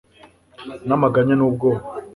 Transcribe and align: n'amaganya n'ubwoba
n'amaganya 0.87 1.33
n'ubwoba 1.37 1.81